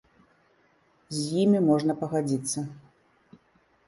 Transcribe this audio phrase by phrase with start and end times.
[1.17, 2.59] З імі можна пагадзіцца.